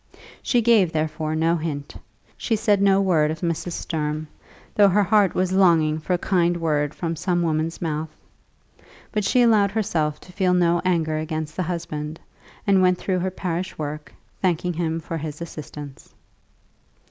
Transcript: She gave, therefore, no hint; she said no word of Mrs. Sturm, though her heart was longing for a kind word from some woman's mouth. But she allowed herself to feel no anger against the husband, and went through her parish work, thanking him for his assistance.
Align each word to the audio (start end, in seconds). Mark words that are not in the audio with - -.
She 0.41 0.63
gave, 0.63 0.91
therefore, 0.91 1.35
no 1.35 1.55
hint; 1.57 1.93
she 2.35 2.55
said 2.55 2.81
no 2.81 2.99
word 2.99 3.29
of 3.29 3.41
Mrs. 3.41 3.73
Sturm, 3.73 4.27
though 4.73 4.87
her 4.87 5.03
heart 5.03 5.35
was 5.35 5.51
longing 5.51 5.99
for 5.99 6.13
a 6.13 6.17
kind 6.17 6.57
word 6.57 6.95
from 6.95 7.15
some 7.15 7.43
woman's 7.43 7.83
mouth. 7.83 8.09
But 9.11 9.23
she 9.23 9.43
allowed 9.43 9.69
herself 9.69 10.19
to 10.21 10.31
feel 10.33 10.55
no 10.55 10.81
anger 10.83 11.19
against 11.19 11.55
the 11.55 11.61
husband, 11.61 12.19
and 12.65 12.81
went 12.81 12.97
through 12.97 13.19
her 13.19 13.29
parish 13.29 13.77
work, 13.77 14.11
thanking 14.41 14.73
him 14.73 14.99
for 14.99 15.19
his 15.19 15.39
assistance. 15.39 16.15